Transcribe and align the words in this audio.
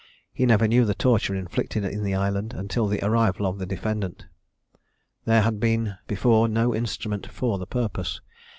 He 0.33 0.47
never 0.47 0.67
knew 0.67 0.83
the 0.83 0.95
torture 0.95 1.35
inflicted 1.35 1.85
in 1.85 2.01
the 2.01 2.15
island, 2.15 2.55
until 2.55 2.87
the 2.87 3.05
arrival 3.05 3.45
of 3.45 3.59
the 3.59 3.67
defendant. 3.67 4.25
There 5.25 5.43
had 5.43 5.59
been 5.59 5.95
before 6.07 6.47
no 6.47 6.73
instrument 6.73 7.27
for 7.29 7.59
the 7.59 7.67
purpose. 7.67 8.19